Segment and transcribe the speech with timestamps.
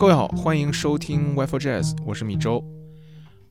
[0.00, 2.64] 各位好，欢迎收听 w i f i Jazz，我是米周。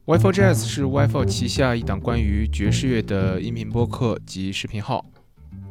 [0.06, 5.06] w i f i Jazz 是 w i f i 旗下一档关于爵士乐的音频播客及视频号。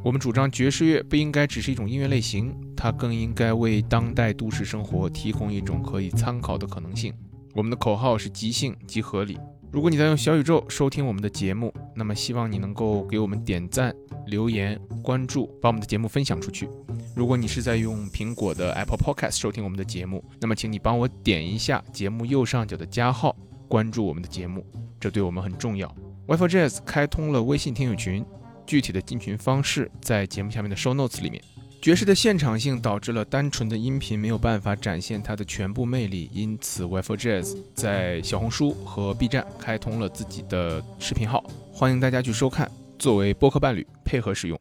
[0.05, 7.13] 我们主张爵士乐不应该只是一种音乐类型，它更应该为当代都市生活提供一种可以参考的可能性。
[7.53, 9.37] 我们的口号是即兴即合理。
[9.73, 13.93] 如果你在用小宇宙收听我们的节目，那么希望你能够给我们点赞、
[14.27, 16.69] 留言、关注，把我们的节目分享出去。
[17.13, 23.35] 如果你是在用苹果的 Apple Podcast 收听我们的节目，那么请你帮我点一下节目右上角的加号，
[23.67, 24.65] 关注我们的节目，
[24.97, 25.93] 这对我们很重要。
[26.27, 28.25] WiFi Jazz 开通了微信听友群，
[28.65, 31.43] 具体的进群方式在节目下面的 Show Notes 里面。
[31.81, 41.41] 爵士的现场性导致了单纯的音频没有办法展现它的全部魅力，因此 WiFi Jazz 在小红书和 B 站开通了自己的视频号，
[41.71, 44.59] 欢迎大家去收看，作为播客伴侣配合使用。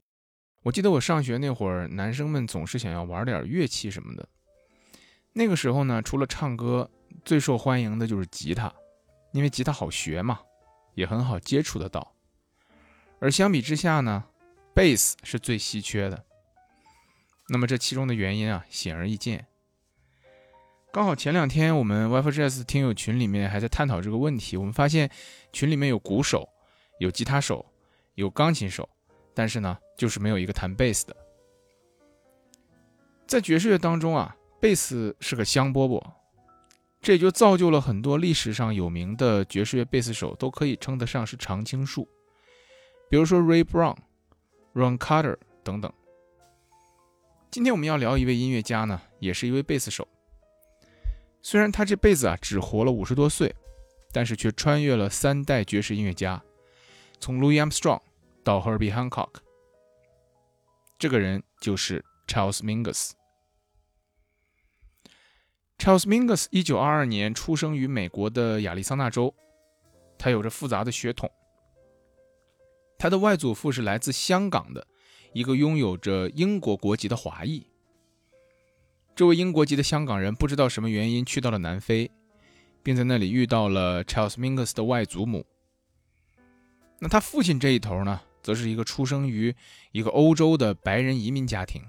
[0.62, 4.28] 我记得我上学那会儿，男生们总是想要玩点乐器什么的。
[5.32, 6.88] 那个时候呢，除了唱歌，
[7.24, 8.72] 最受欢迎的就是吉他，
[9.32, 10.38] 因为吉他好学嘛，
[10.94, 12.14] 也很好接触得到。
[13.18, 14.22] 而相比之下呢，
[14.72, 16.24] 贝斯是最稀缺的。
[17.48, 19.46] 那么这其中的原因啊，显而易见。
[20.92, 25.10] 刚好前两天我们 w i f i Jazz 听友群里面还在探讨这个问题，我们发现
[25.52, 26.48] 群里面有鼓手、
[26.98, 27.64] 有吉他手、
[28.14, 28.88] 有钢琴手。
[29.34, 31.16] 但是呢，就是没有一个弹贝斯的。
[33.26, 36.02] 在爵士乐当中啊，贝斯是个香饽饽，
[37.00, 42.08] 这也就造就了很多历史上有名的爵士乐贝斯手都可以称得上是常青树，
[43.08, 43.96] 比如说 Ray Brown、
[44.74, 45.92] Ron Carter 等等。
[47.50, 50.06] 今天我们要聊一位音乐家呢，也是一位贝斯手。
[51.40, 53.54] 虽然他这辈子啊只活了五十多岁，
[54.12, 56.42] 但是却穿越了三代爵士音乐家，
[57.20, 58.00] 从 Louis Armstrong。
[58.44, 59.28] 到 Herbie Hancock，
[60.98, 63.10] 这个人就是 Charles Mingus。
[65.76, 69.34] Charles Mingus 一九二二年出生于美国的亚利桑那州，
[70.16, 71.30] 他有着复杂的血统。
[72.98, 74.86] 他的外祖父是来自香港的
[75.32, 77.66] 一个拥有着英国国籍的华裔。
[79.14, 82.10] 这位英国籍的香港人不知道什么原因去到了南非，
[82.82, 85.44] 并在那里遇到了 Charles Mingus 的外祖母。
[87.00, 88.20] 那他父亲这一头呢？
[88.40, 89.54] 则是一个出生于
[89.92, 91.82] 一个欧洲的白人移民家庭，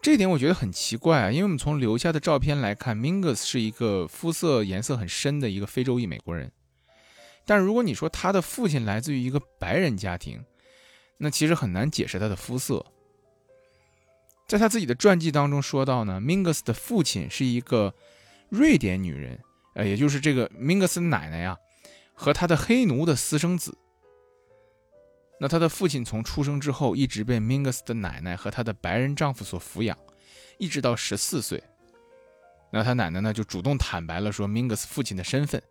[0.00, 6.52] 这点我觉得很奇怪啊，因为我们从留下的照片来看，Mingus 是一个肤色颜色很深的一个非洲裔美国人，
[7.44, 10.44] 但如果你说他的父亲来自于一个白人家庭，
[11.18, 12.84] 那其实很难解释他的肤色。
[14.46, 17.94] 在他自己的传记当中说到呢，Mingus 的父亲是一个
[18.48, 19.38] 瑞典女人，
[19.74, 21.58] 呃，也就是这个 Mingus 的奶奶呀，
[22.14, 23.76] 和他的黑奴的私生子。
[25.40, 29.96] 那他的父亲从出生之后一直被 Mingus 的奶奶和他的白人丈夫所抚养，
[30.58, 31.62] 一直到十四岁。
[32.72, 35.62] 那他奶奶呢就主动坦白了说 Mingus 父亲的身份，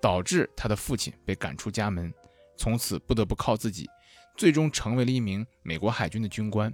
[0.00, 2.14] 导致他的父亲被赶出家门，
[2.56, 3.88] 从此不得不靠自己，
[4.36, 6.72] 最终成为了一名美国海军的军官。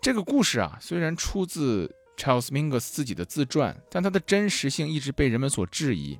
[0.00, 6.18] 这个故事啊，虽然出自 Charles Mingus 自己的自传，但它的真实性一直被人们所质疑。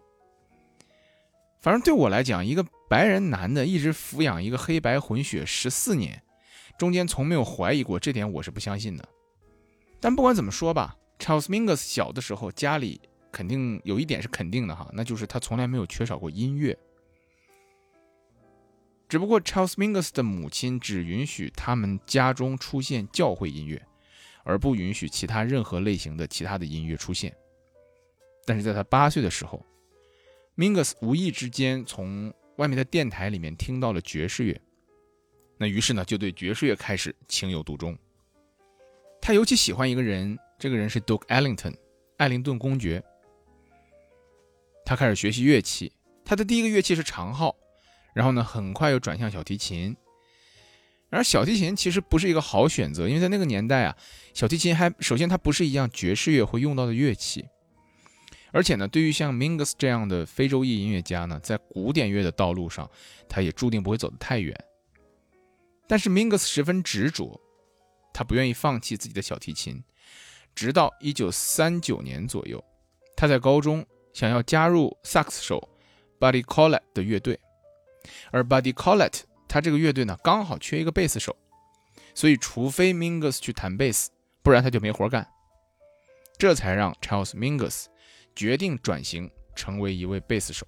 [1.60, 6.22] 反正对我来讲，一个白人男的一直抚养一个黑白混血十四年，
[6.78, 9.08] 中间从没有怀疑过这点，我是不相信的。
[10.00, 13.00] 但不管怎么说吧，Charles Mingus 小的时候家里
[13.32, 16.78] 肯定有一点是肯定的哈，那就是他从来没有缺少过音乐。
[19.08, 23.80] 只不过 Charles Mingus 的母亲只允许他们家中出现教会音乐，
[24.42, 27.34] 而不允许其他任何类型的其他的音乐出现。
[28.44, 29.64] 但是在他八岁的时候。
[30.56, 34.60] Mingus 无意之间从外面的电台里面听到了爵士乐，
[35.58, 37.98] 那于是呢就对爵士乐开始情有独钟。
[39.20, 41.74] 他尤其喜欢一个人，这个人是 Duke Ellington，
[42.18, 43.02] 艾灵顿公爵。
[44.84, 45.92] 他开始学习乐器，
[46.24, 47.56] 他的第一个乐器是长号，
[48.14, 49.94] 然后呢很快又转向小提琴。
[51.10, 53.96] 然而小提琴其实不是一个好选择，因为在那个年代啊，
[54.32, 57.44] 小提琴还首先它不是一样爵士乐会用到的乐器。
[58.52, 62.88] 而且呢，对于像 Mingus 这样的非洲裔音乐家呢，在古典乐的道路上，
[63.28, 64.56] 他也注定不会走得太远。
[65.88, 67.40] 但是 Mingus 十分执着，
[68.12, 69.82] 他不愿意放弃自己的小提琴，
[70.54, 72.64] 直到1939年左右，
[73.16, 75.68] 他在高中想要加入萨克斯手
[76.20, 77.38] Buddy Collett 的乐队，
[78.30, 81.36] 而 Buddy Collett 他这个乐队呢，刚好缺一个贝斯手，
[82.14, 84.10] 所以除非 Mingus 去弹贝斯，
[84.42, 85.26] 不然他就没活干。
[86.38, 87.86] 这才让 Charles Mingus。
[88.36, 90.66] 决定转型成为一位贝斯手。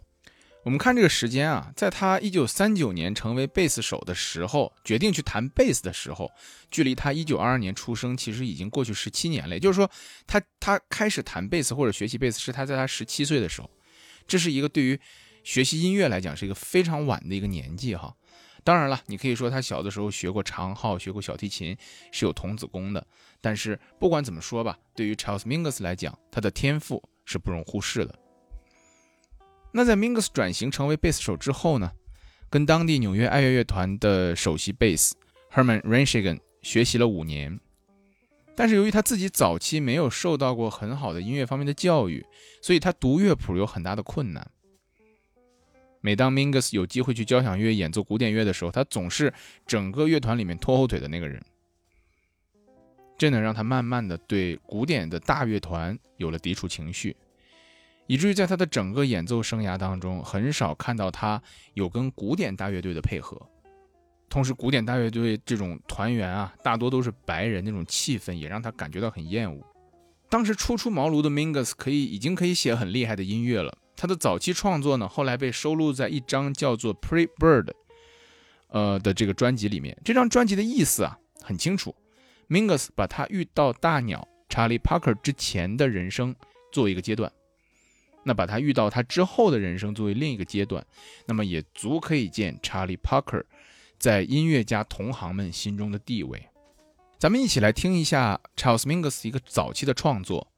[0.63, 6.31] 我们看这个时间啊，在他一九三九年成为贝斯手的时候，决定去弹贝斯的时候，
[6.71, 9.57] 距离他一九二二年出生其实已经过去十七年了。
[9.57, 9.91] 也就是说，
[10.29, 13.69] 他他开始弹贝斯或者学习贝斯是他在他十七岁的时候，
[14.29, 14.97] 这是一个对于
[15.47, 18.13] 学习音乐来讲是一个非常晚的一个年纪哈。
[18.65, 21.77] 当然了，你可以说他小的时候学过长号，学过小提琴，
[22.11, 23.07] 是有童子功的。
[23.41, 28.13] 但是不管怎么说吧，对于 Charles Mingus 来讲，他的天赋是不容忽视的。
[29.71, 31.93] 那在 Mingus 转型成为贝斯手之后呢，
[32.51, 35.15] 跟当地纽约爱乐乐团的首席贝斯
[35.53, 37.61] Herman Renshagen 学习了五年，
[38.57, 42.27] 但是由于他自己早期没有受到过很好的音乐方面的教育，
[42.61, 44.51] 所以他读乐谱有很大的困难。
[46.07, 49.35] 每当 Mingus 有机会去交响乐演奏古典乐的时候，他总是
[49.67, 51.45] 整个乐团里面拖后腿的那个人，
[53.19, 57.17] 这能让他慢慢的对古典的大乐团有了抵触情绪。
[58.07, 61.43] 以至于在他的整个演奏生涯当中，很少看到他
[61.75, 63.37] 有跟古典大乐队的配合。
[64.29, 69.61] 同时，古典大乐队这种团员啊，大多都是白人，那种气氛也让他感觉到很厌恶。
[70.31, 73.77] 当时初出茅庐的 Mingus 可以已经可以写很厉害的音乐了。
[73.97, 77.65] 他的早期创作呢，后来被收录在一张叫做《Pre Bird》
[78.69, 79.97] 呃的这个专辑里面。
[80.05, 81.95] 这张专辑的意思啊很清楚
[82.49, 86.37] ，Mingus 把他遇到大鸟 Charlie Parker 之前的人生
[86.71, 87.33] 作为一个阶段。
[88.29, 90.85] 那把他遇到他之后的人生作为另一个阶段，
[91.27, 93.45] 那么也足可以见查理·帕克
[93.99, 96.45] 在音乐家同行们心中的地位。
[97.21, 100.49] 咱们一起来听一下 Charles Mingus 一个早期的创作，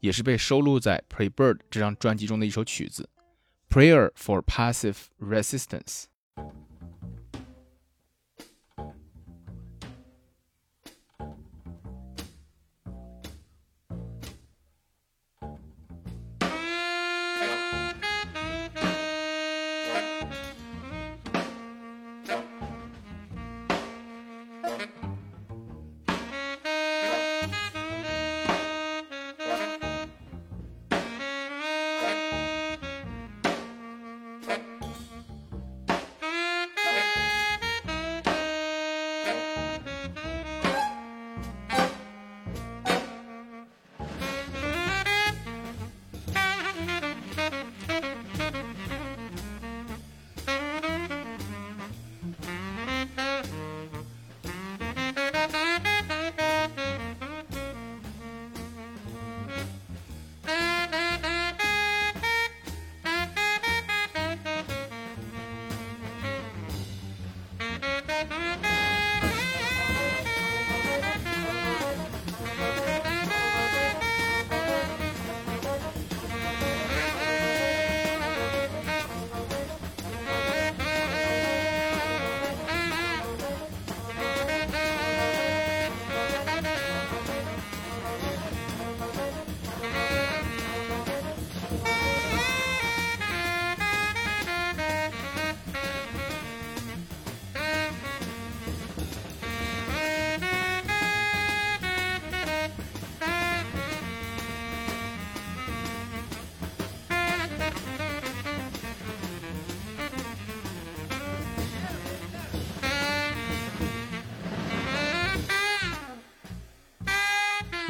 [0.00, 3.08] 也是被收录在《Pray Bird》这张专辑中的一首曲子，《
[3.74, 6.04] Prayer for Passive Resistance》。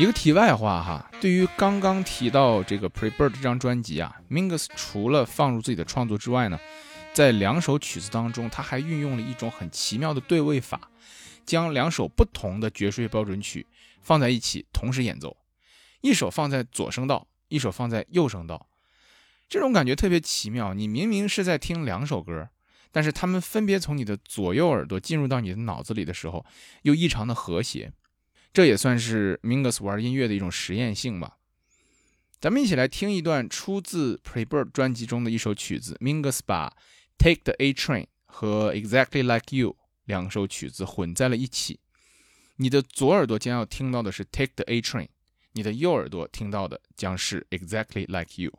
[0.01, 6.59] 一个题外话哈，对于刚刚提到这个《Pre Bird》这张专辑啊，Mingus 除了放入自己的创作之外呢，
[7.13, 10.89] 在两首曲子当中，他还运用了一种很奇妙的对位法，
[11.45, 13.67] 将两首不同的爵士乐标准曲
[14.01, 15.37] 放在一起同时演奏，
[16.01, 18.65] 一首放在左声道，一首放在右声道，
[19.47, 20.73] 这种感觉特别奇妙。
[20.73, 22.49] 你明明是在听两首歌，
[22.91, 26.43] 但是他们分别从你的左右耳朵进入到你的脑子里的时候，
[26.81, 27.93] 又异常的和谐。
[28.53, 31.37] 这也算是 Mingus 玩音乐的一种实验性吧。
[32.39, 35.97] 咱们一起来听一段出自 Pre Bird 专辑中的一首曲子。
[36.01, 36.75] Mingus 把
[37.17, 41.79] Take the A Train 和 Exactly Like You 两首曲子混在了一起。
[42.57, 45.07] 你的左耳朵将要听到的是 Take the A Train，
[45.53, 48.51] 你的右耳朵听到的将是 Exactly Like You。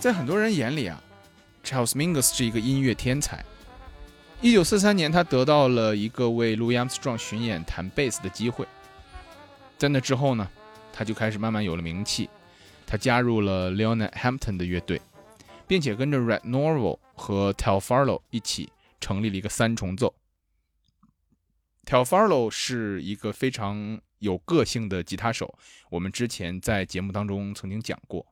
[0.00, 0.98] 在很多人眼里啊
[1.62, 3.44] ，Charles Mingus 是一个音乐天才。
[4.40, 8.66] 一九四三年，他得到了一个为 Louis Armstrong 巡演弹贝斯的机会。
[9.76, 10.50] 在那之后呢，
[10.90, 12.30] 他就开始慢慢有了名气。
[12.86, 15.02] 他加入了 Leonard Hampton 的乐队，
[15.66, 20.14] 并且跟着 Red Norvo 和 Telfarlo 一起成立了一个三重奏。
[21.84, 25.58] Telfarlo 是一个非常有个性的吉他手，
[25.90, 28.24] 我们之前在节目当中曾经讲过。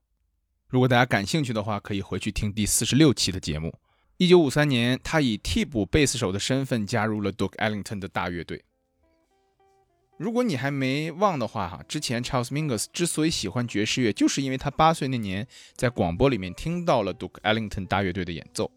[0.71, 3.75] 如果大家感兴趣的话，可以回去听第四十六期的节目。
[4.19, 8.63] 一九五三年，他以替补贝斯手的身份加入了 Duke Ellington 的大乐队。
[10.19, 18.71] 如果你还没忘的话，哈，之前 Charles Mingus 之所以喜欢爵士乐，就是因为他八岁那年在广播里面听到了 Duke Ellington 大乐队的演奏。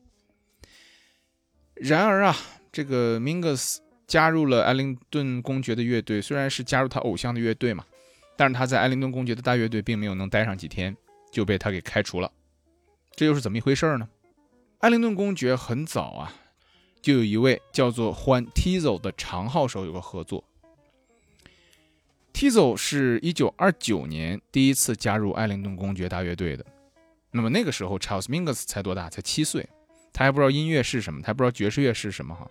[1.76, 2.38] 然而啊，
[2.72, 7.84] 这个 Mingus 加入了艾灵顿公爵的乐队，虽然是加入他偶像的乐队嘛，
[8.38, 10.96] 但是他在艾灵顿公爵的大乐队并没有能待上几天，
[11.32, 12.32] 就被他给开除了。
[13.16, 14.08] 这又是怎么一回事呢？
[14.80, 16.34] 艾灵顿公爵很早啊，
[17.02, 20.44] 就有一位叫做 Juan Tizo 的长号手有个合作。
[22.34, 26.66] Tizo 是一九二九年第一次加入艾灵顿公爵大乐队的。
[27.30, 29.10] 那么那个时候，Charles Mingus 才多大？
[29.10, 29.70] 才七岁，
[30.12, 32.34] 他还不知道音乐是什么，他还不知道爵士乐是什么。
[32.34, 32.50] 哈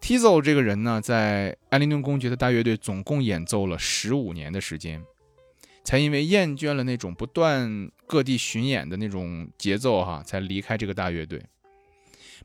[0.00, 5.04] ，Tizo 这个人呢，在艾灵顿公爵的大乐队总共演奏了十五年的时间，
[5.88, 11.42] 才因为厌倦了那种不断各地巡演的那种节奏，哈，才离开这个大乐队。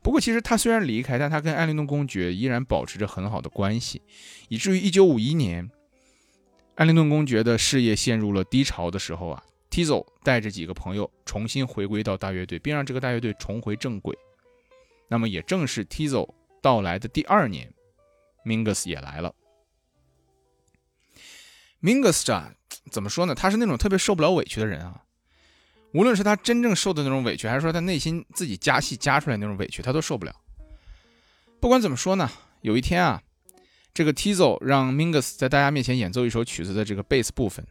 [0.02, 4.00] 不过，其实他虽然离开，但他跟艾灵顿公爵依然保持着很好的关系，
[4.48, 5.70] 以至于一九五一年。
[6.76, 14.16] 艾灵顿公爵的事业陷入了低潮的时候啊，Tizo 带着几个朋友重新回归到大乐队，并让这个大乐队重回正轨。
[15.06, 16.30] 那么也正是 Tizo
[16.62, 17.70] 到来的第二年
[18.46, 19.34] ，Mingus 也来了。
[21.84, 22.50] Mingus 啊，
[22.90, 23.34] 怎么说呢？
[23.34, 25.02] 他是那种特别受不了委屈的人啊。
[25.92, 30.34] 无论是他真正受的那种委屈，还是说他内心自己加戏加出来那种委屈，他都受不了。
[31.60, 32.30] 不管怎么说呢，
[32.62, 33.22] 有一天啊。
[33.92, 37.64] 这个 Tizo 让 Mingus 在大家面前演奏一首曲子的这个贝斯部分，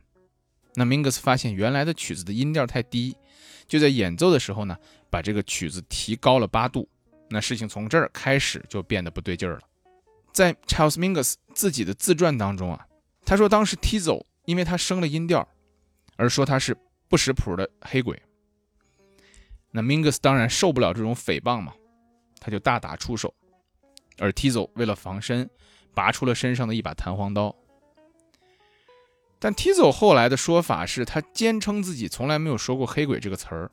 [0.76, 3.18] 那 Mingus 发现原来的曲子的音调太低，
[3.68, 4.78] 就在演奏的时候呢，
[5.10, 6.88] 把这个曲子提高了八度。
[7.30, 9.62] 那事情从这儿开始就变得不对劲儿了。
[10.32, 12.88] 在 Charles Mingus 自己的自传当中啊，
[13.26, 15.48] 他说当时 Tizo 因为他升了音调，
[16.16, 16.76] 而说他是
[17.08, 18.22] 不识谱的黑鬼。
[19.72, 21.74] 那 Mingus 当然受不了这种诽谤嘛，
[22.40, 23.34] 他就大打出手，
[24.18, 25.50] 而 Tizo 为了防身。
[25.96, 27.56] 拔出了身上的一把弹簧刀，
[29.38, 33.70] 但 Tizo 后来的说法是他坚称自己从来没有说过“黑鬼”这个词儿。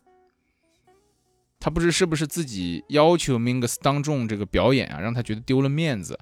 [1.59, 6.19] 他不知是不是自己要求 Mingus 当众这个表演啊，让他觉得丢了面子。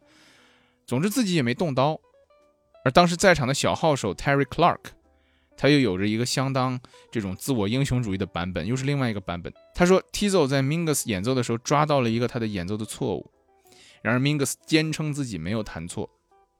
[0.86, 2.00] 总之自己也没动刀。
[2.88, 4.78] 而当时在场的小号手 Terry Clark，
[5.58, 6.80] 他又有着一个相当
[7.12, 9.52] 这种自我英雄主义的版本，又是另外一个版本。
[9.74, 13.30] 他说 Tizo 在 Mingus 演奏的时候抓到了一个他的演奏的错误。
[14.00, 16.08] 然而，Mingus 坚称自己没有弹错。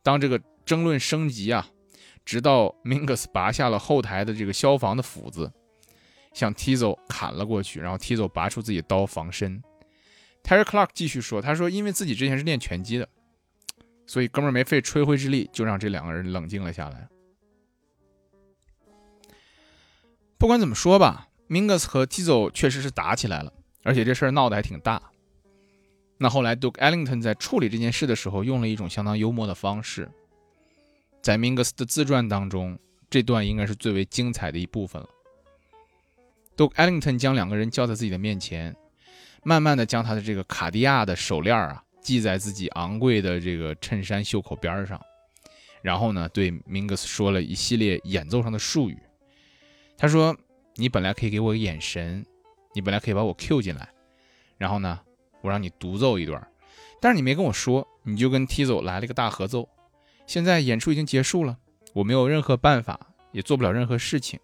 [0.02, 1.66] 当这个争论升级啊，
[2.26, 5.50] 直到 Mingus 拔下了后台的这个消防的斧子，
[6.34, 9.62] 向 Tizo 砍了过去，然后 Tizo 拔出自己刀防身。
[10.42, 13.08] Terry Clark 继续说：“他说，因为自己之前是练拳击的，
[14.08, 17.08] 所以哥们儿没费吹灰之力就让这两个人冷静了下来。
[20.38, 23.52] 不管怎么说吧，Mingus 和 Tizo 确实是打起来了，
[23.84, 25.00] 而且这事儿闹得还挺大。”
[26.20, 30.10] 那后来，Duke Ellington 在处理这件事的时候，用了一种相当幽默的方式。
[31.22, 32.78] 在 Mingus 的自传当中，
[33.10, 35.08] 这段应该是最为精彩的一部分了。
[36.56, 38.74] Duke Ellington 将两个人叫在自己的面前，
[39.44, 45.00] 慢慢的将他的这个卡地亚的手链啊系在自己昂贵的这个衬衫袖口边上，
[45.82, 48.98] 然后呢，对 Mingus 说了一系列演奏上的术语。
[49.96, 50.36] 他说
[50.76, 52.24] ：“你本来可以给我个眼神，
[52.74, 53.88] 你本来可以把我 Q 进来，
[54.56, 55.00] 然后呢？”
[55.40, 56.44] 我让你独奏一段，
[57.00, 59.68] 但是你没跟我说，你就跟 Tizo 来了个大合奏。
[60.26, 61.56] 现在演出已经结束了，
[61.94, 62.98] 我没有任何办法，
[63.30, 64.40] 也做不了任何事情。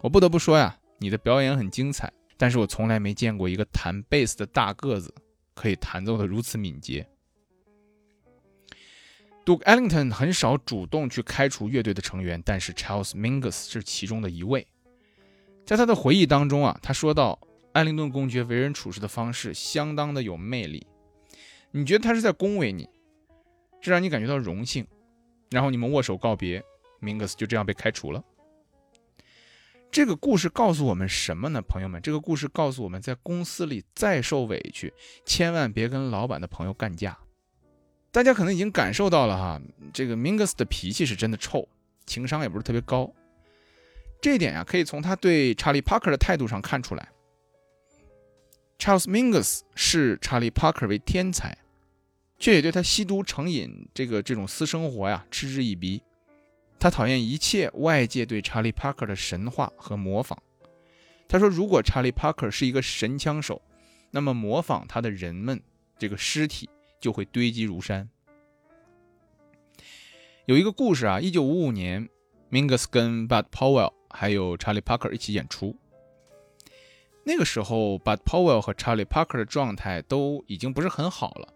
[0.00, 5.12] 我不得不说呀，你的表演很精彩，但是我从来没见过一个弹贝斯的大个子
[5.58, 7.06] 可以弹奏的如此敏捷。
[9.44, 14.66] Duke Ellington 很少主动去开除乐队的成员，但是 Charles Mingus 是其中的一位。
[15.66, 17.38] 在他的回忆当中啊，他说到。
[17.74, 20.84] 艾灵顿公爵为人处事的方式相当的有魅力，
[21.70, 22.88] 你觉得他是在恭维你，
[23.80, 24.84] 这让你感觉到荣幸，
[25.50, 26.64] 然后你们握手告别
[27.00, 28.24] ，Mingus 就这样被开除了。
[29.90, 32.00] 这个故事告诉我们什么呢，朋友们？
[32.00, 34.92] 这个故事告诉我们在公司里再受委屈，
[35.24, 37.18] 千万别跟老板的朋友干架。
[38.10, 39.60] 大家可能已经感受到了哈，
[39.92, 41.66] 这个明格斯的脾气是真的臭，
[42.06, 43.12] 情商也不是特别高。
[44.20, 47.08] 这一点呀，可以从他对查理·帕克的态度上看出来。
[48.78, 51.56] Charles Mingus 视查理·帕克为天才，
[52.38, 56.02] 却也对他吸毒成瘾这个这种私生活呀嗤之以鼻。
[56.78, 60.40] 他讨厌一切外界对查理·帕克的神话和模仿。
[61.26, 63.60] 他说：“如果查理·帕克是一个神枪手，
[64.10, 65.60] 那么模仿他的人们
[65.98, 66.70] 这个尸体
[67.00, 68.08] 就会堆积如山。”
[70.46, 72.08] 有一个故事啊，一九五五年
[72.50, 75.76] ，Mingus 跟 Bud Powell 还有查理·帕克一起演出。
[77.24, 81.52] 那个时候，Bud Powell 和查理·帕克的状态都已经不是很好了。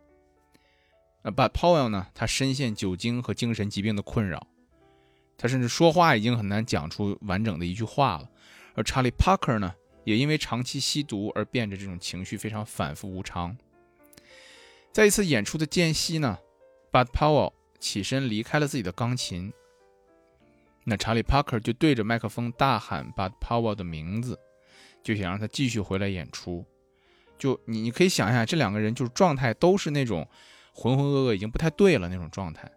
[1.23, 4.47] 那 Bud Powell 呢，他深陷酒精和精神疾病的困扰。
[5.43, 8.31] 他甚至说话已经很难讲出完整的一句话了，
[8.77, 9.75] 而查理·帕克呢，
[10.05, 13.57] 也因为长期吸毒而变得这种情绪非常反复无常。
[14.93, 16.39] 在一次演出的间隙呢
[16.93, 19.53] ，Bud Powell 起身离开了自己的钢琴，
[20.85, 24.39] 那查理·帕克就对着麦克风大喊 Bud Powell 的名字，
[25.03, 26.65] 就想让他继续回来演出。
[27.37, 30.25] 就你你可以想一下，这两个人就是状态都是那种
[30.73, 32.71] 浑浑噩噩，已经不太对了那种状态。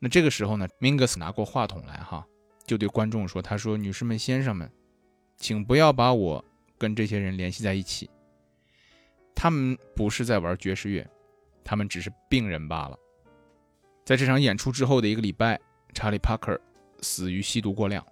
[0.00, 2.24] 那这个时候呢，Mingus 拿过话筒来，哈，
[2.64, 4.70] 就对观众说：“他说，女士们、先生们，
[5.36, 6.44] 请不要把我
[6.78, 8.08] 跟这些人联系在一起。
[9.34, 11.04] 他们不是在玩爵士乐，
[11.64, 12.96] 他们只是病人罢了。”
[14.06, 15.58] 在这场演出之后的一个礼拜，
[15.92, 16.60] 查理·帕克
[17.00, 18.06] 死于吸毒过量。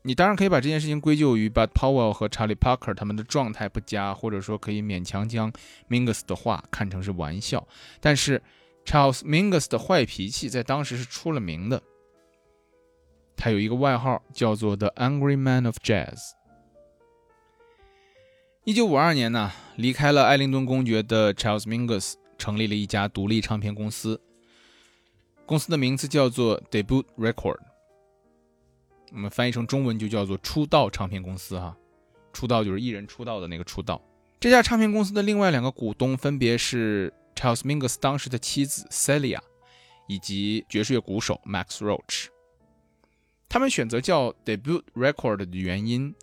[0.00, 5.52] 你当然可以把这件事情归咎于 Bud Powell 和查理·帕克他们的状态不佳，或者说可以勉强将
[5.90, 7.68] Mingus 的话看成是玩笑，
[8.00, 8.40] 但是。
[8.84, 11.82] Charles Mingus 的坏脾气在当时是出了名的。
[13.36, 16.18] 他有一个外号叫做 “The Angry Man of Jazz”。
[18.62, 24.20] 一九五二年呢，离开了艾灵顿公爵的 Charles Mingus 成立了一家独立唱片公司，
[25.44, 27.58] 公司的名字叫做 Debut Record。
[29.12, 31.76] 我们翻译成中文就叫做“出道唱片公司”哈，
[32.32, 34.00] 出道就是艺人出道的那个出道。
[34.40, 37.12] 这家唱片公司的另外两个股东分别是。
[37.34, 39.40] Charles Mingus 当时的妻子 Celia，
[40.06, 42.26] 以及爵士乐鼓手 Max Roach，
[43.48, 46.14] 他们选择叫 Debut Record 的原因，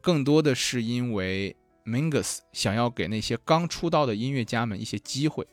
[0.00, 5.46] 更多的是因为 Mingus 想要给那些刚出道的音乐家们一些机会。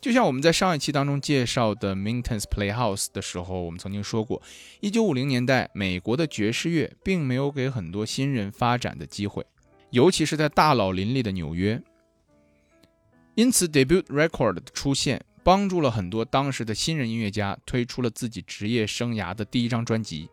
[0.00, 4.40] 就像我们在上一期当中介绍的 Minton's Playhouse 的时候，我们曾经说过
[4.80, 9.44] ，1950年代美国的爵士乐并没有给很多新人发展的机会，
[9.90, 11.82] 尤其是在大佬林立的纽约。
[13.34, 20.28] 因此，Debut Record 的出现帮助了很多当时的新人音乐家推出了自己职业生涯的第一张专辑。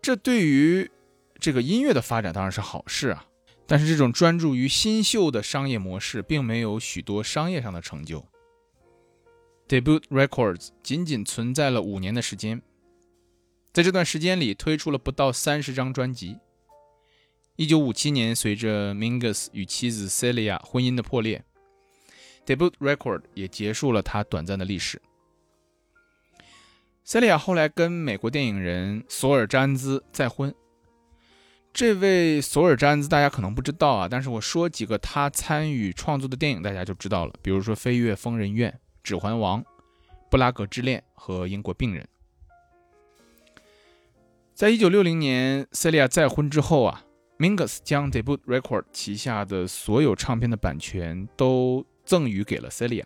[0.00, 0.90] 这对于
[1.38, 3.26] 这个音乐的发展当然是好事啊。
[3.70, 8.24] 但是，这种专注于新秀的商业模式并没有许多商业上的成就。
[9.68, 12.62] Debut Records 仅仅存在了五年的时间，
[13.74, 16.38] 在这段时间里推出了不到三十张专辑。
[17.58, 21.44] 1957年，随着 Mingus 与妻子 Celia 婚姻的破裂。
[22.48, 25.02] Debut Record 也结束了他短暂的历史。
[27.04, 30.54] 塞利亚后来跟美国电影人索尔詹兹再婚。
[31.74, 37.34] 这位索尔詹兹大家可能不知道啊，但是我说几个他参与创作的电影，大家就知道了。
[37.42, 38.70] 比如说《飞越疯人院》
[39.02, 39.60] 《指环王》
[40.30, 42.02] 《布拉格之恋》和《英国病人》。
[44.54, 47.04] 在一九六零年塞利亚再婚之后啊
[47.38, 51.84] ，Mingus 将 Debut Record 旗下的所有唱片的版权都。
[52.08, 53.04] 赠予给了 Celia，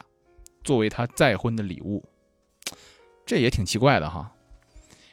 [0.63, 2.09] 作为他再婚的礼物，
[3.27, 4.33] 这也挺奇怪的哈。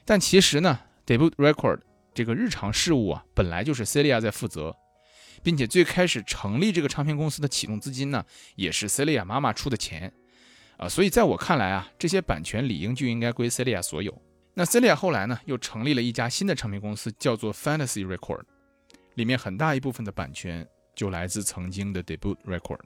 [0.06, 1.80] 但其实呢，Debut Record
[2.14, 4.76] 这个日常事务啊，本来就是 Celia 在负责，
[5.42, 8.24] 并且最开始成立这个唱片公司的启动资金呢，
[8.56, 10.14] 也是 Celia 妈妈出的钱
[10.78, 10.88] 啊。
[10.88, 14.16] 所以在我看来啊，这些版权理应就应该归 Celia 所有。
[14.54, 18.44] 那 Celia 后来呢，又成立了一家新的唱片公司，叫做 Fantasy Record，
[19.16, 22.82] 里面很大一部分的版权就来自曾经的 Debut Record。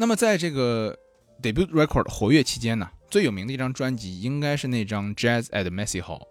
[0.00, 0.98] 那么，在这个
[1.42, 6.26] Debut Record 活跃期间呢，最有名的一张专辑应该是那张 Jazz at Massey Hall。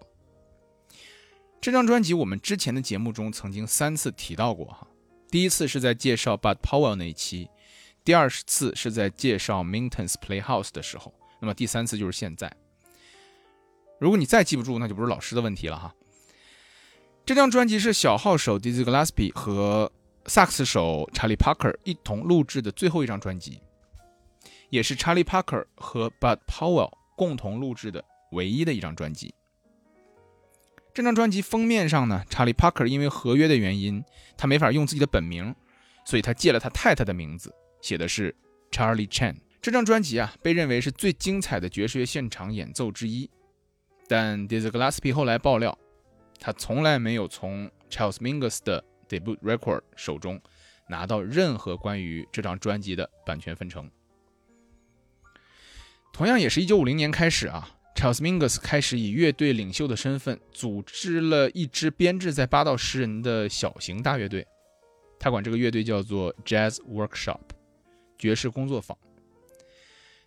[1.62, 4.88] 这张专辑我们之前的节目中曾经三次提到过哈，
[5.30, 7.48] 第一次是在介绍 Bud Powell 那一期，
[8.04, 12.52] 第二次是在介绍 Minton's Playhouse 的时候，那么第三次就是现在。
[14.00, 15.94] 如果你再记不住，那就不是老师的问题了哈。
[17.24, 19.92] 这张专辑是小号手 Dizzy Gillespie 和
[20.30, 23.60] 萨克斯手查理·帕克一同录制的最后一张专辑，
[24.70, 29.34] 也是查理·帕克和 Bud Powell 共同录制的唯一的一张专辑。
[30.94, 34.04] 这张专辑封面上呢，查理·帕克因为合约的原因，
[34.38, 35.56] 他没法用自己的本名，
[36.06, 38.36] 所以他借了他太太的名字，写的是
[38.72, 39.36] Charlie Chan。
[39.62, 43.30] 这张专辑啊，被认为是最精彩的爵士乐现场演奏之一。
[44.08, 45.78] 但 Dizzy Gillespie 后来爆料，
[46.40, 50.40] 他从来没有从 Charles Mingus 的 debut record 手中
[50.88, 53.90] 拿到任何关于这张专辑的版权分成。
[56.14, 64.46] 同样也是一九五零年开始啊，Charles Mingus 开始以乐队领袖的身份组织了一支编制在八到十人的小型大乐队，
[65.20, 67.42] 他管这个乐队叫做 Jazz Workshop，
[68.18, 68.98] 爵士工作坊。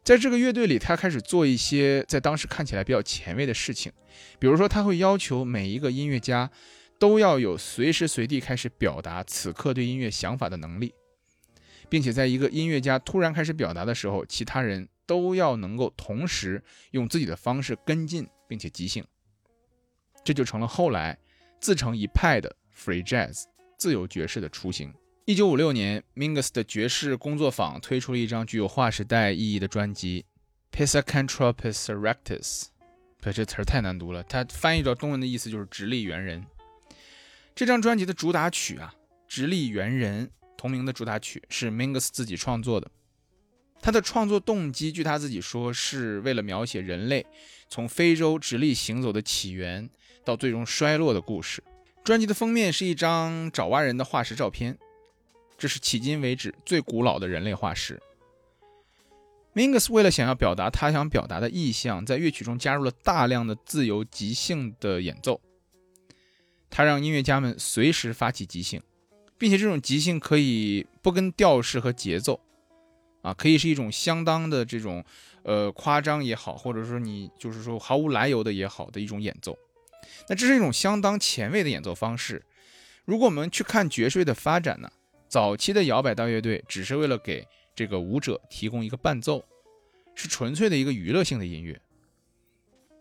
[0.05, 3.93] 在这个乐队里，他开始做一些在当时看起来比较前卫的事情，
[4.39, 6.51] 比如说他会要求每一个音乐家
[7.03, 10.95] 都要有随时随地开始表达此刻对音乐想法的能力，
[11.89, 16.63] 并且在一个音乐家突然开始表达的时候，其他人都要能够同时
[16.93, 19.05] 用自己的方式跟进，并且即兴。
[20.23, 21.19] 这就成了后来
[21.61, 24.95] 自成一派的 Free Jazz 自由爵士的雏形。
[25.25, 30.25] 一九五六年，Mingus 的爵士工作坊推出了一张具有划时代意义的专辑
[30.87, 32.67] 《Pisacantropus Erectus》。
[33.33, 36.45] 这词儿太难读了，它翻译到中文的意思就是“直立猿人”。
[37.55, 38.95] 这张专辑的主打曲啊，
[39.29, 42.91] 《直立猿人》同名的主打曲是 Mingus 自己创作的。
[43.81, 47.27] 他的创作动机，据他自己说，是为了描写人类
[47.69, 49.91] 从非洲直立行走的起源
[50.25, 51.63] 到最终衰落的故事。
[52.03, 54.79] 专辑的封面是一张爪哇人的化石照片。
[55.59, 58.01] 这是迄今为止最古老的人类化石。
[59.55, 65.41] Mingus 为了想要表达他想表达的意象，在乐曲中加入了大量的自由即兴的演奏。
[66.75, 68.81] 他让音乐家们随时发起即兴，
[69.37, 72.41] 并且这种即兴可以不跟调式和节奏，
[73.21, 75.05] 啊，可以是一种相当的这种
[75.43, 79.57] 呃夸张也好，或者说你就是说毫无来由的也好的一种演奏。
[80.29, 82.43] 那这是一种相当前卫的演奏方式。
[83.05, 84.91] 如果我们去看爵士的发展呢？
[85.29, 89.43] 早期的摇摆大乐队只是为了给这个舞者提供一个伴奏，
[90.15, 91.81] 是纯粹的一个娱乐性的音乐。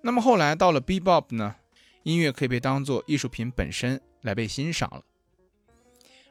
[0.02, 1.56] 那么后来到了 Bebop 呢，
[2.04, 5.04] 音乐可以被当做艺术品本身来被欣赏了。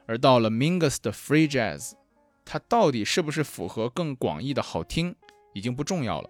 [0.05, 1.93] 而到了 Mingus 的 Free Jazz，
[2.43, 5.15] 它到底是不是符合更广义的好听，
[5.53, 6.29] 已经不重要了。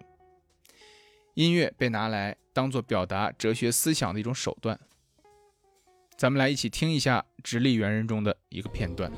[1.34, 4.78] 音乐被拿来当做表达哲学思想的一种手段。
[6.16, 9.10] 咱们来一起听一下《直立猿人》中的一个片段。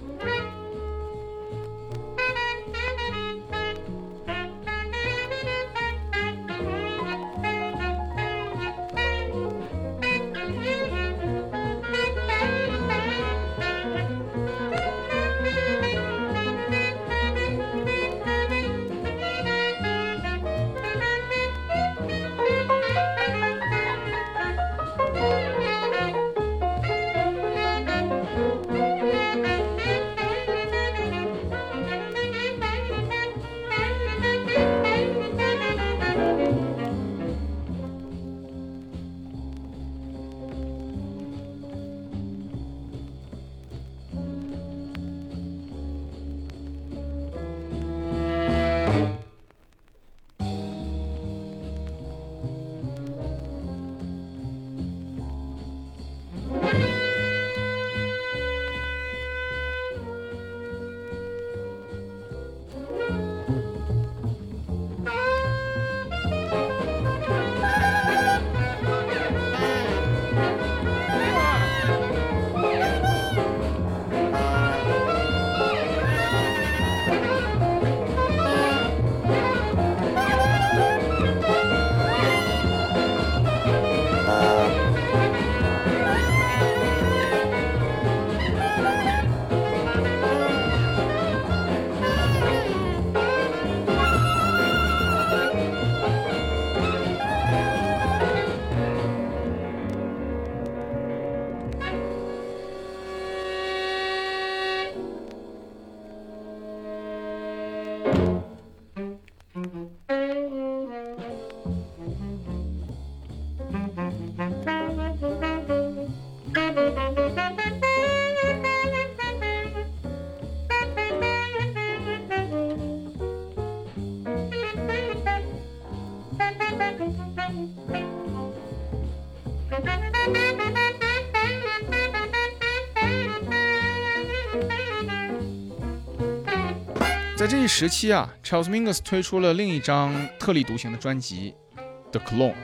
[137.45, 141.55] 在这一时期啊，Charles Mingus 推出了另一张特立独行的专辑
[142.11, 142.55] 《The Clone》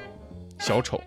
[0.59, 1.03] 小丑。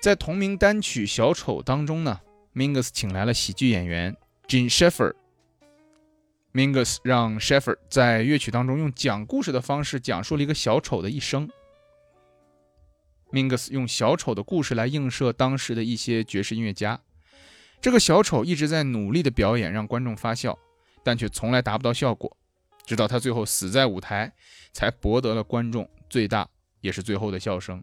[0.00, 2.20] 在同名单曲《小丑》当中呢
[2.52, 4.16] ，Mingus 请来了喜剧演员
[4.48, 5.14] Gene Sheffer。
[6.52, 11.48] Mingus 让 Sheffer 在乐曲当中用讲故事的方式讲述了一个小丑的一生。
[13.30, 17.00] ，Mingus 用小丑的故事来映射当时的一些爵士音乐家。
[17.80, 20.58] 这个小丑一直在努力的表演，让观众发笑，
[21.04, 22.36] 但却从来达不到效果。
[22.84, 24.32] 直到他最后死在舞台，
[24.72, 26.48] 才博得了观众最大
[26.80, 27.82] 也是最后的笑声。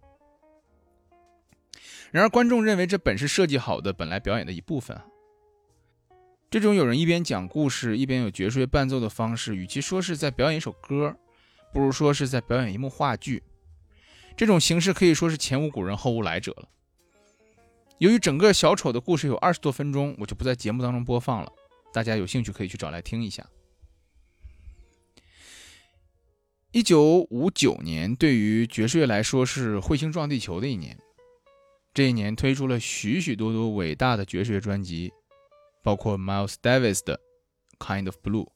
[2.12, 5.00] 然而，观众认为这本是设计好的，本来表演的一部分。
[6.50, 11.16] 这种有人一边讲故事一边有爵士乐伴奏的方式，与其说是在表演一首歌，
[11.72, 13.42] 不如说是在表演一幕话剧。
[14.36, 16.68] 这种形式可以说是前无古人后无来者了。
[18.00, 21.52] 由于整个小丑的故事有二十多分钟，我就不在节目当中播放了，
[21.94, 23.48] 大家有兴趣可以去找来听一下。
[26.72, 30.98] 一九五九年对于爵士乐来说是彗星撞地球的一年，
[31.94, 35.12] 这一年推出了许许多多伟大的爵士乐专辑。
[35.84, 37.20] 包括 Miles Davis 的
[37.84, 38.48] 《Kind of Blue》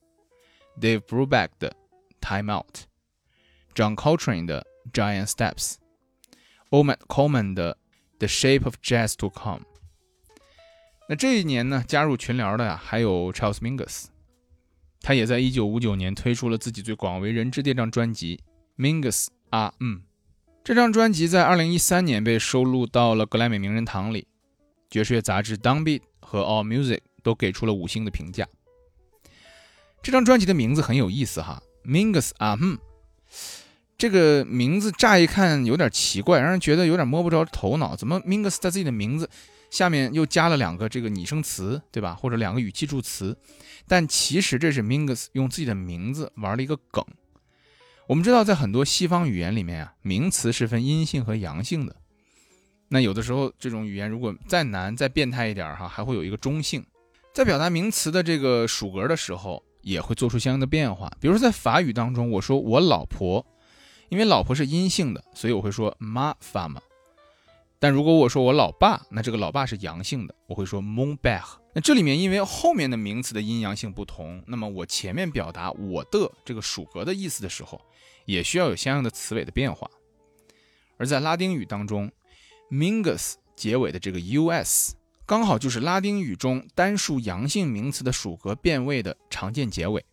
[0.79, 1.75] ，Dave Brubeck 的
[2.21, 2.77] 《Time Out》
[3.73, 5.73] ，John Coltrane 的《Giant Steps》
[6.69, 7.73] ，Ornette Coleman 的
[8.19, 9.61] 《The Shape of Jazz to Come》。
[11.07, 14.05] 那这一年呢，加入群聊的呀，还有 Charles Mingus，
[15.01, 18.39] 他也在1959年推出了自己最广为人知的一张专辑
[18.81, 19.97] 《Mingus 啊嗯》。
[20.63, 24.27] 这张专辑在2013年被收录到了格莱美名人堂里，
[24.89, 26.97] 爵士乐杂志《Downbeat》和《All Music》。
[27.25, 28.47] 都给出了五星的评价。
[30.03, 32.77] 这张专辑的名字很有意思哈，Mingus 啊，嗯，
[33.97, 37.95] 这个名字乍一看有点奇怪，让人觉得有点摸不着头脑。
[37.95, 39.27] 怎么 Mingus 在自己的名字
[39.75, 42.15] 下面又加了两个这个拟声词，对吧？
[42.15, 43.37] 或者两个语气助词？
[43.85, 47.03] 但其实这是 Mingus 用自己的名字玩了一个梗。
[48.07, 51.93] 我们知道，在很多西方语言里面啊，名词是分阴性和阳性的。
[52.87, 56.81] 那有的时候这种语言如果再难、再变态一点哈，还会有一个中性。
[57.33, 61.11] 在表达名词的这个属格的时候，也会做出相应的变化。
[61.19, 63.45] 比如说，在法语当中，我说我老婆，
[64.07, 66.77] 因为老婆是阴性的，所以我会说 ma femme。
[67.79, 71.43] 但如果我说我老爸，那这个老爸是阳性的，我会说 mon père。
[71.73, 77.79] 那这里面因为后面的名词的阴阳性不同，那么我前面表达我的这个属格的意思的时候，
[78.25, 79.89] 也需要有相应的词尾的变化。
[80.97, 82.11] 而在拉丁语当中
[82.71, 84.93] ，mingus 结尾的这个 us。
[85.27, 90.05] 刚好就是拉丁语中单数阳性名词的属格变位的常见结尾，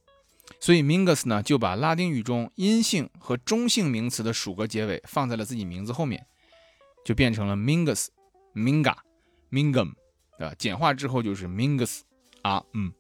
[0.59, 6.27] 所以 Mingus 呢就把拉丁语中阴性和中性名词的属格结尾放在了自己名字后面，
[7.05, 8.09] 就变成了 Mingus、
[8.55, 8.97] Minga、
[9.51, 9.93] Mingum，
[10.39, 10.55] 对吧？
[10.59, 12.01] 简化之后就是 Mingus
[12.43, 12.93] 啊，嗯。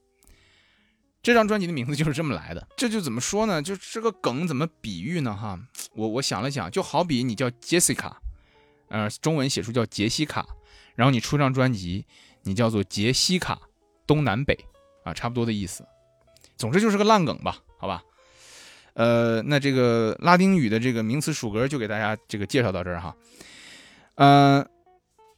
[1.22, 2.66] 这张专辑的名字就是这么来的。
[2.76, 3.62] 这就怎么说呢？
[3.62, 5.32] 就这个梗怎么比喻呢？
[5.32, 5.56] 哈，
[5.94, 8.12] 我我想了想，就好比你叫 Jessica，
[8.88, 10.44] 呃，中文写出叫杰西卡。
[10.96, 12.04] 然后你出张专辑，
[12.42, 13.58] 你叫做杰西卡
[14.04, 14.58] 东南北
[15.04, 15.86] 啊，差不多的意思。
[16.56, 18.02] 总之就是个烂梗吧，好吧。
[18.94, 23.16] 呃，那这个拉丁语的这个名词属格就给大家这个介绍到这儿哈。
[24.16, 24.68] 嗯，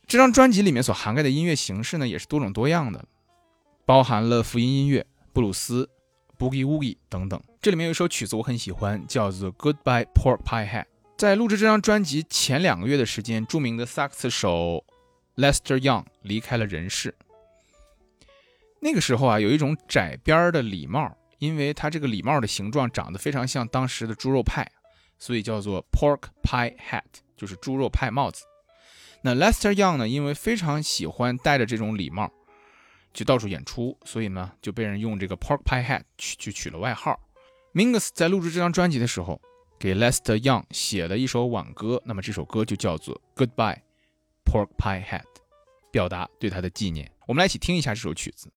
[0.07, 3.05] 这张专辑里面所涵盖的音乐形式呢，也是多种多样的，
[3.85, 5.89] 包含了福音音乐、布鲁斯、
[6.39, 7.41] boogie woogie 等等。
[7.61, 10.83] 这里面有一首曲子我很喜欢，叫做《Goodbye Pork Pie Hat》。
[11.17, 14.85] 在录制这张专辑前两个月的时间，著名的萨克斯手。
[15.37, 17.13] Lester Young 离开了人世。
[18.79, 24.71] 那个时候啊，有一种窄边的礼帽，因为它这个礼帽的形状长得非常像当时的猪肉派，
[25.19, 27.03] 所以叫做 Pork Pie Hat，
[27.37, 28.45] 就是猪肉派帽子。
[29.27, 32.31] 那 Lester Young 呢，因为非常喜欢戴着这种礼帽，
[33.15, 37.19] 就到处演出，所以呢，就被人用这个 Pork Pie Hat 去去取了外号。
[37.73, 39.41] Mingus 在录制这张专辑的时候，
[39.79, 43.79] 给 Lester Young 写了一首挽歌，那么这首歌就叫做 Goodbye。
[44.45, 45.25] Pork Pie Hat，
[45.91, 47.11] 表达对他的纪念。
[47.27, 48.53] 我们来一起听一下这首曲子。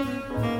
[0.00, 0.59] Música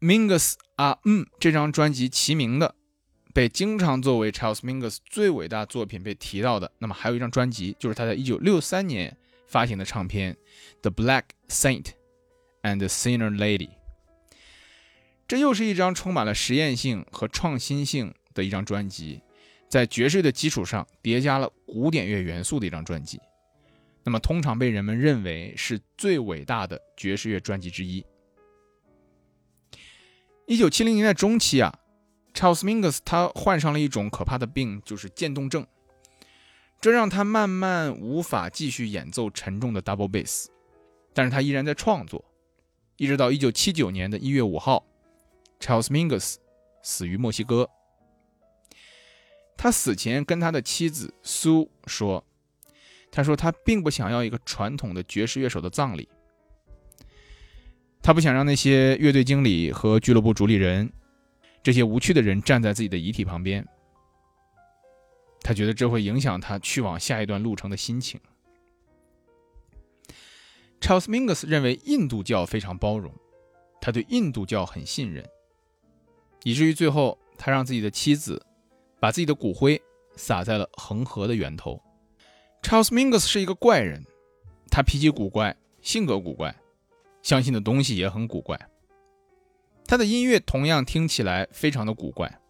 [0.00, 2.74] Mingus 啊嗯这张专辑齐名的，
[3.34, 10.34] 被经常作为 Charles Mingus 最伟大作品被提到的，那么还有一张专辑，就是他在1963年发行的唱片
[10.80, 11.88] 《The Black Saint
[12.62, 13.68] and the Sinner Lady》。
[15.28, 19.20] 这又是一张充满了实验性和创新性的一张专辑，
[19.68, 23.20] 在爵士的基础上叠加了古典乐元素的一张专辑。
[24.02, 28.02] 那么通常被人们认为是最伟大的爵士乐专辑之一。
[30.50, 31.72] 一九七零年代中期啊
[32.34, 35.64] ，Charles Mingus 他患上了一种可怕的病，就是渐冻症，
[36.80, 40.46] 这让他慢慢无法继续演奏沉重的 double bass，
[41.14, 42.24] 但是他依然在创作，
[42.96, 44.84] 一直到一九七九年的一月五号
[45.60, 46.34] ，Charles Mingus
[46.82, 47.70] 死于墨西哥。
[49.56, 52.24] 他死前跟他的妻子苏说
[53.12, 56.08] ：“他说他并不想要一个传统的爵士乐手的葬礼。”
[58.02, 60.90] 他不想让那些乐队经理和俱乐部主理人
[61.62, 63.66] 这些无趣的人站在自己的遗体旁边，
[65.42, 68.18] 他觉得这会影响他去往下一段路程的心情。
[70.80, 73.12] Charles Mingus 认为印度教非常包容，
[73.82, 75.22] 他对印度教很信任，
[76.42, 78.42] 以至于最后他让自己的妻子
[78.98, 79.80] 把自己的骨灰
[80.16, 81.78] 撒在了恒河的源头
[82.62, 84.02] ，Charles Mingus 是一个怪人，
[84.70, 86.56] 他脾气古怪，性格古怪，
[87.22, 88.58] 相信的东西也很古怪。
[89.86, 92.40] 他的音乐同样听起来非常的古怪。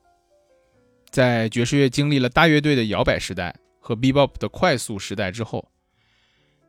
[1.10, 5.68] 在爵士乐经历了大乐队的摇摆时代和 Bebop 的快速时代之后，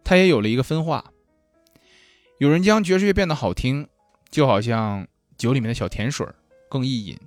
[0.04, 1.12] 他也有了一个分化。
[2.40, 3.88] 有人将爵士乐变得好听，
[4.30, 6.26] 就好像酒里面的小甜水
[6.70, 7.18] 更易饮。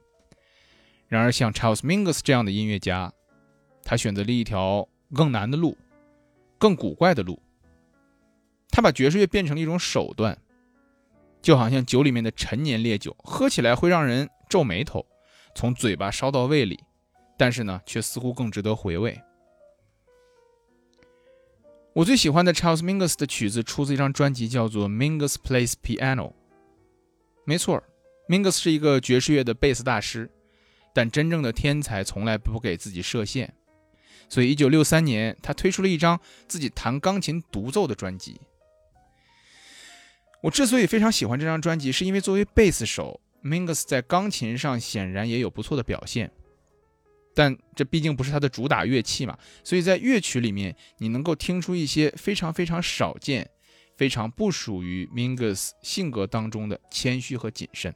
[1.06, 3.12] 然而，像 Charles Mingus 这样的音乐家，
[3.84, 5.78] 他选择了一条更难的路。
[6.56, 7.42] 更古怪的路，
[8.70, 10.38] 他把爵士乐变成了一种手段，
[11.44, 15.04] 就好像酒里面的陈年烈酒，喝起来会让人皱眉头，
[15.54, 16.80] 从嘴巴烧到胃里，
[17.36, 19.20] 但是呢，却似乎更值得回味。
[21.92, 26.30] 我最喜欢的 Charles Mingus 的曲子出自一张专辑，叫做《Mingus Plays Piano》。
[27.44, 27.84] 没错
[28.26, 30.30] ，Mingus 是一个爵士乐的贝斯大师，
[30.94, 33.52] 但真正的天才从来不给自己设限。
[34.30, 36.18] 所以，一九六三年，他推出了一张
[36.48, 38.40] 自己弹钢琴独奏的专辑。
[40.44, 46.30] 我之所以非常喜欢这张专辑，是因为作为贝斯手，Mingus 在钢琴上显然也有不错的表现。
[47.34, 53.50] 但这毕竟不是他的主打乐器嘛，所以在乐曲里面，你能够听出一些非常非常少见、
[53.96, 57.94] 非常不属于 Mingus 性格当中的谦虚和谨慎。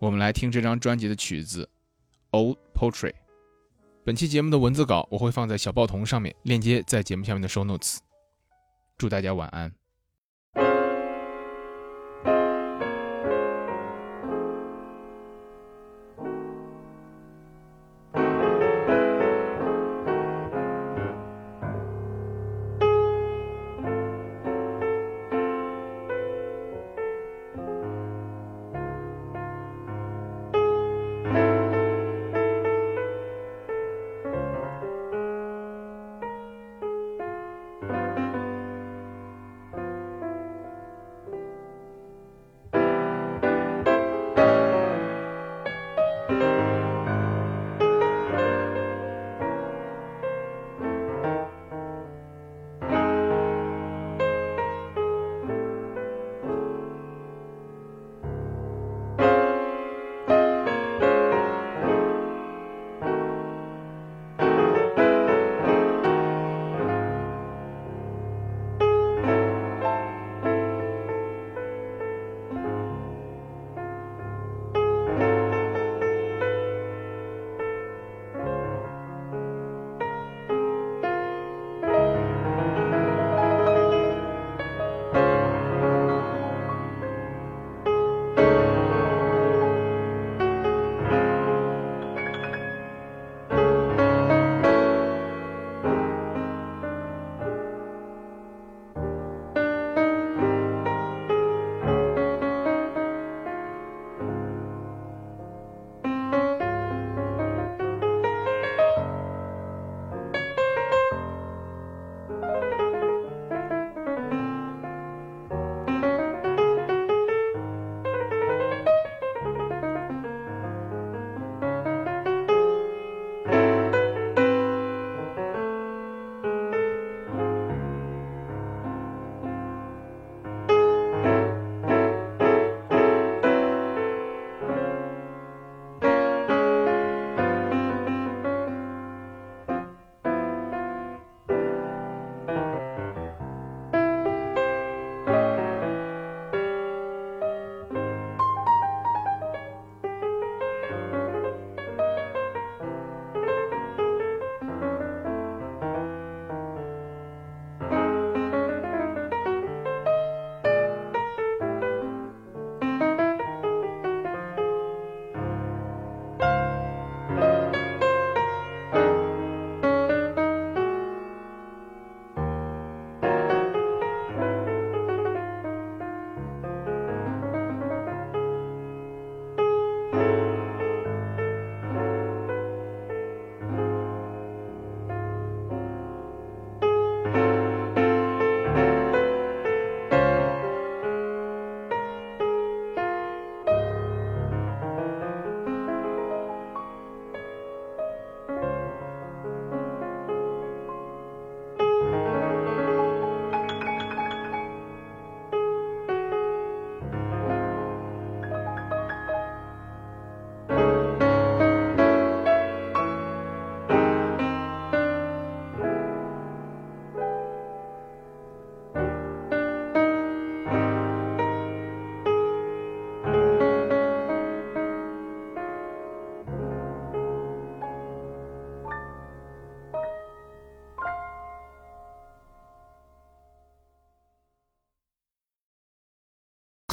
[0.00, 1.68] 我们来听这张专辑的曲子
[2.38, 3.12] 《Old Portrait》。
[4.06, 7.98] 本期节目的文字稿我会放在小报童上面，链接在节目下面的 show notes。
[8.96, 9.77] 祝大家晚安。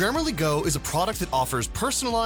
[0.06, 2.25] Grammarly Go is a product that offers personalized